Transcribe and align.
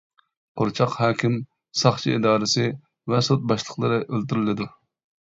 قورچاق 0.61 0.95
ھاكىم، 1.01 1.35
ساقچى 1.83 2.15
ئىدارىسى 2.15 2.67
ۋە 3.15 3.23
سوت 3.31 3.49
باشلىقلىرى 3.55 4.05
ئۆلتۈرۈلىدۇ. 4.11 4.73